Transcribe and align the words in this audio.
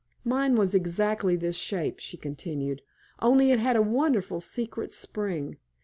"Mine 0.23 0.55
was 0.55 0.73
exactly 0.73 1.35
this 1.35 1.55
shape," 1.55 1.99
she 1.99 2.17
continued; 2.17 2.81
"only 3.19 3.51
it 3.51 3.59
had 3.59 3.75
a 3.75 3.83
wonderful 3.83 4.41
secret 4.41 4.91
spring. 4.91 5.59